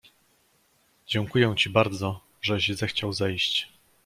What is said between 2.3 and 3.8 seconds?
żeś zechciał zejść."